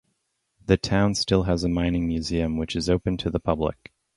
[0.65, 3.93] The town still has a mining museum which is open to the public.